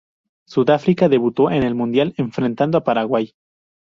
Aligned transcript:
Sudáfrica 0.47 1.09
debutó 1.09 1.51
en 1.51 1.61
el 1.61 1.75
Mundial 1.75 2.15
enfrentando 2.17 2.79
a 2.79 2.83
Paraguay. 2.83 3.35